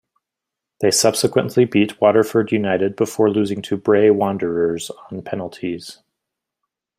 [0.79, 5.99] They subsequently beat Waterford United before losing to Bray Wanderers on penaltes.